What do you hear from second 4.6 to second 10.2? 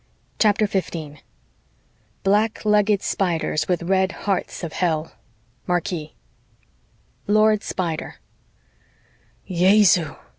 of hell marquis LORD SPIDER "Jesu!"